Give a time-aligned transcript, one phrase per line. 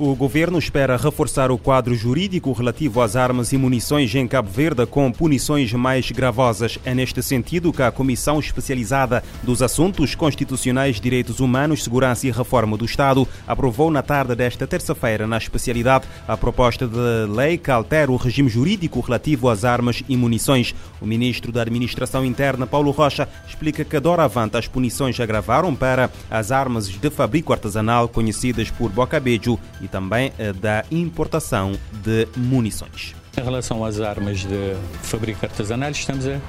[0.00, 4.86] O governo espera reforçar o quadro jurídico relativo às armas e munições em Cabo Verde
[4.86, 6.78] com punições mais gravosas.
[6.84, 12.76] É neste sentido que a Comissão Especializada dos Assuntos Constitucionais, Direitos Humanos, Segurança e Reforma
[12.76, 18.12] do Estado aprovou na tarde desta terça-feira, na especialidade, a proposta de lei que altera
[18.12, 20.76] o regime jurídico relativo às armas e munições.
[21.00, 26.52] O ministro da Administração Interna, Paulo Rocha, explica que doravante as punições agravaram para as
[26.52, 33.14] armas de fabrico artesanal conhecidas por bocabejo e também eh, da importação de munições.
[33.36, 36.40] Em relação às armas de fabrico artesanal, estamos a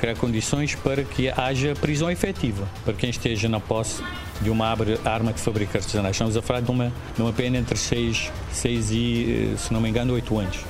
[0.00, 4.02] criar condições para que haja prisão efetiva para quem esteja na posse
[4.40, 4.66] de uma
[5.04, 6.10] arma de fabrico artesanal.
[6.10, 9.80] Estamos a falar de uma, de uma pena entre 6, 6 e, eh, se não
[9.80, 10.60] me engano, 8 anos,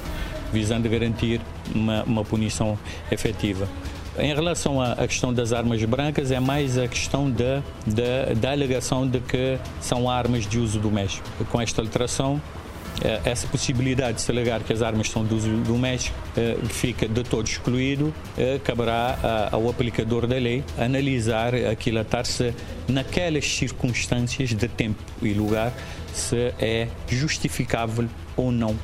[0.52, 1.40] visando garantir
[1.74, 2.76] uma, uma punição
[3.10, 3.68] efetiva.
[4.20, 9.08] Em relação à questão das armas brancas, é mais a questão da, da, da alegação
[9.08, 11.26] de que são armas de uso doméstico.
[11.46, 12.40] Com esta alteração,
[13.02, 17.08] eh, essa possibilidade de se alegar que as armas são de uso doméstico eh, fica
[17.08, 22.52] de todo excluído, eh, caberá ao aplicador da lei analisar aquilo a estar-se
[22.88, 25.72] naquelas circunstâncias de tempo e lugar
[26.12, 28.76] se é justificável ou não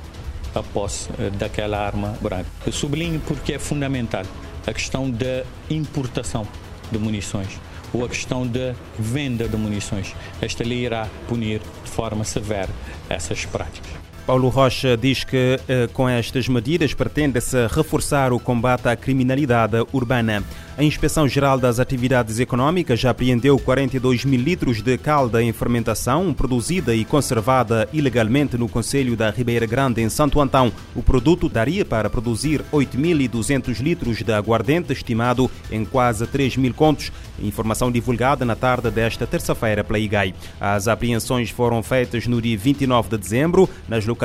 [0.55, 2.48] a posse daquela arma branca.
[2.73, 4.25] Sublinho porque é fundamental
[4.67, 6.47] a questão da importação
[6.91, 7.61] de munições
[7.92, 10.14] ou a questão da venda de munições.
[10.41, 12.70] Esta lei irá punir de forma severa
[13.09, 14.06] essas práticas.
[14.27, 20.43] Paulo Rocha diz que eh, com estas medidas pretende-se reforçar o combate à criminalidade urbana.
[20.77, 26.35] A Inspeção Geral das Atividades Econômicas já apreendeu 42 mil litros de calda em fermentação
[26.35, 30.71] produzida e conservada ilegalmente no Conselho da Ribeira Grande, em Santo Antão.
[30.95, 37.11] O produto daria para produzir 8.200 litros de aguardente, estimado em quase 3 mil contos.
[37.39, 40.34] Informação divulgada na tarde desta terça-feira pela IGAI.
[40.61, 44.16] As apreensões foram feitas no dia 29 de dezembro, nas localidades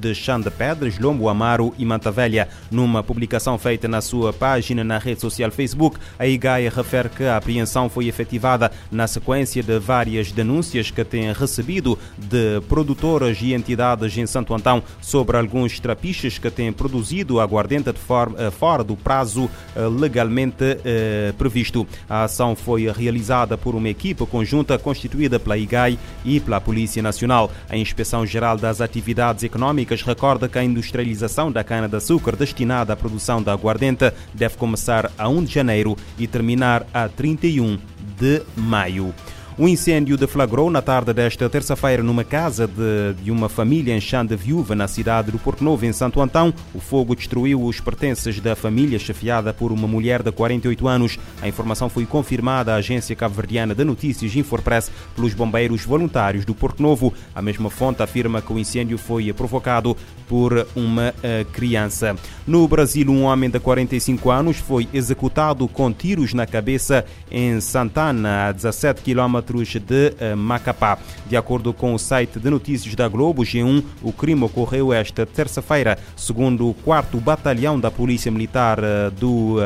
[0.00, 2.48] de Chã de Pedras, Lombo Amaro e Manta Velha.
[2.70, 5.98] Numa publicação feita na sua página na rede social Facebook.
[6.18, 11.32] A IGAIA refere que a apreensão foi efetivada na sequência de várias denúncias que tem
[11.32, 17.92] recebido de produtoras e entidades em Santo Antão sobre alguns trapiches que têm produzido aguardente
[17.92, 21.86] de forma, eh, fora do prazo eh, legalmente eh, previsto.
[22.08, 27.50] A ação foi realizada por uma equipe conjunta constituída pela IGAI e pela Polícia Nacional.
[27.68, 33.42] A Inspeção Geral das Atividades Econômicas recorda que a industrialização da cana-de-açúcar destinada à produção
[33.42, 37.78] de aguardente deve começar a 1 de janeiro e terminar a 31
[38.18, 39.14] de maio.
[39.56, 44.26] O incêndio deflagrou na tarde desta terça-feira numa casa de, de, uma família em chão
[44.26, 46.52] de viúva na cidade do Porto Novo, em Santo Antão.
[46.74, 51.20] O fogo destruiu os pertences da família, chefiada por uma mulher de 48 anos.
[51.40, 56.82] A informação foi confirmada à agência cabo-verdiana de notícias Infopress pelos bombeiros voluntários do Porto
[56.82, 57.14] Novo.
[57.32, 59.96] A mesma fonte afirma que o incêndio foi provocado
[60.28, 62.16] por uma uh, criança.
[62.44, 68.48] No Brasil, um homem de 45 anos foi executado com tiros na cabeça em Santana,
[68.48, 70.98] a 17 km de uh, Macapá.
[71.26, 75.98] De acordo com o site de notícias da Globo, G1, o crime ocorreu esta terça-feira.
[76.16, 79.56] Segundo o 4 Batalhão da Polícia Militar uh, do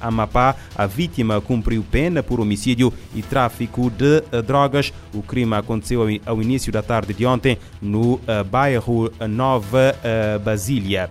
[0.00, 4.92] Amapá, a vítima cumpriu pena por homicídio e tráfico de drogas.
[5.14, 8.20] O crime aconteceu ao início da tarde de ontem no
[8.50, 9.94] bairro Nova
[10.44, 11.10] Basília.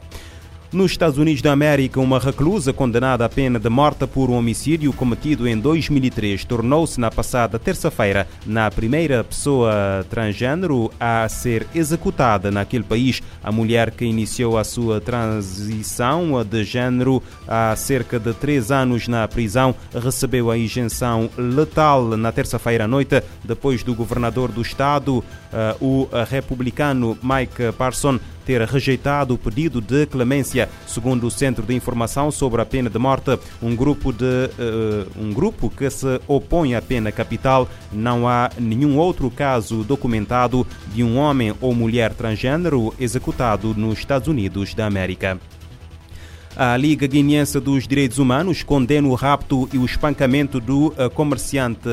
[0.72, 4.92] Nos Estados Unidos da América, uma reclusa condenada à pena de morte por um homicídio
[4.92, 12.84] cometido em 2003 tornou-se na passada terça-feira na primeira pessoa transgênero a ser executada naquele
[12.84, 13.22] país.
[13.42, 19.26] A mulher que iniciou a sua transição de género há cerca de três anos na
[19.26, 25.24] prisão recebeu a injeção letal na terça-feira à noite, depois do governador do estado,
[25.54, 30.70] eh, o republicano Mike Parson, ter rejeitado o pedido de clemência.
[30.88, 35.34] Segundo o Centro de Informação sobre a Pena de Morte, um grupo, de, uh, um
[35.34, 41.18] grupo que se opõe à pena capital, não há nenhum outro caso documentado de um
[41.18, 45.38] homem ou mulher transgênero executado nos Estados Unidos da América.
[46.60, 51.88] A Liga Guineense dos Direitos Humanos condena o rapto e o espancamento do eh, comerciante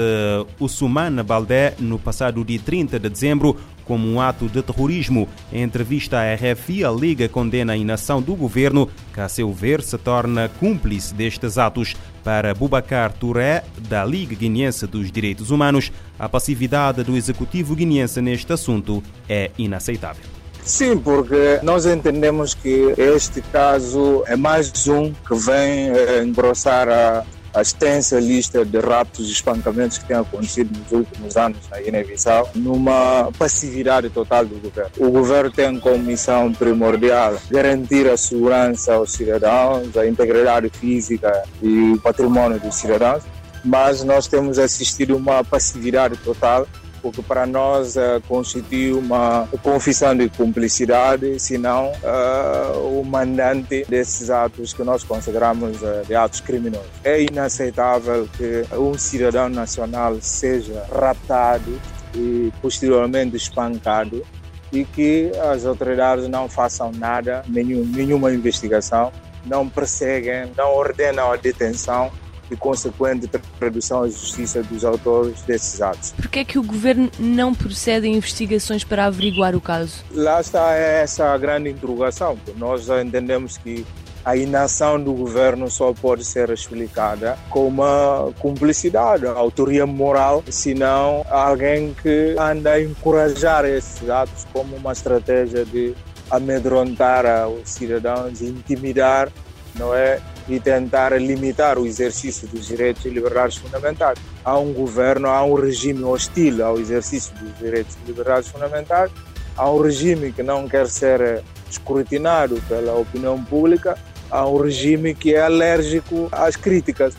[0.59, 5.29] Usumana Baldé no passado dia 30 de dezembro como um ato de terrorismo.
[5.53, 9.83] Em entrevista à RFI, a Liga condena a inação do governo, que, a seu ver,
[9.83, 11.95] se torna cúmplice destes atos.
[12.25, 18.51] Para Bubacar Touré, da Liga Guineense dos Direitos Humanos, a passividade do executivo guineense neste
[18.51, 20.34] assunto é inaceitável.
[20.65, 27.23] Sim, porque nós entendemos que este caso é mais um que vem eh, engrossar a,
[27.53, 32.49] a extensa lista de raptos e espancamentos que têm acontecido nos últimos anos na Guiné-Bissau,
[32.55, 34.91] numa passividade total do governo.
[34.99, 41.93] O governo tem como missão primordial garantir a segurança aos cidadãos, a integridade física e
[41.93, 43.23] o patrimônio dos cidadãos,
[43.63, 46.67] mas nós temos assistido uma passividade total
[47.05, 54.31] porque para nós uh, constitui uma confissão de cumplicidade, se não uh, o mandante desses
[54.31, 56.89] atos que nós consideramos uh, de atos criminosos.
[57.05, 61.79] É inaceitável que um cidadão nacional seja raptado
[62.15, 64.25] e posteriormente espancado
[64.73, 69.13] e que as autoridades não façam nada, nenhum, nenhuma investigação,
[69.45, 72.11] não perseguem, não ordenam a detenção
[72.55, 73.29] e consequente
[73.59, 76.13] tradução à justiça dos autores desses atos.
[76.13, 80.05] Por que é que o governo não procede em investigações para averiguar o caso?
[80.13, 82.39] Lá está essa a grande interrogação.
[82.57, 83.85] Nós entendemos que
[84.25, 91.95] a inação do governo só pode ser explicada com uma cumplicidade, autoria moral, senão alguém
[92.03, 95.95] que anda a encorajar esses atos como uma estratégia de
[96.31, 99.31] amedrontar os cidadãos, intimidar,
[99.75, 100.21] não é?
[100.49, 104.19] E tentar limitar o exercício dos direitos e liberdades fundamentais.
[104.45, 109.11] Há um governo, há um regime hostil ao exercício dos direitos e liberdades fundamentais,
[109.57, 113.97] há um regime que não quer ser escrutinado pela opinião pública,
[114.31, 117.15] há um regime que é alérgico às críticas.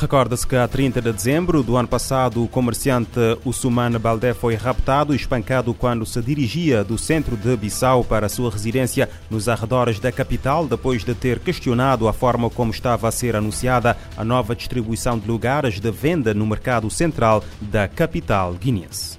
[0.00, 5.12] Recorda-se que a 30 de dezembro do ano passado o comerciante Usumane Baldé foi raptado
[5.12, 10.00] e espancado quando se dirigia do centro de Bissau para a sua residência nos arredores
[10.00, 14.56] da capital, depois de ter questionado a forma como estava a ser anunciada a nova
[14.56, 19.18] distribuição de lugares de venda no mercado central da capital guineense.